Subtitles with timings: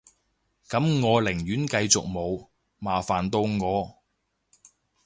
[0.67, 2.47] 噉我寧願繼續冇，
[2.79, 3.97] 麻煩到我